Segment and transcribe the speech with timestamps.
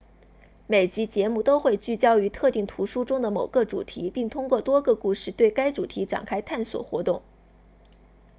[0.65, 7.21] 每集节目都会聚焦于特定图书中的某个主题并通过多个故事对该主题展开探索活动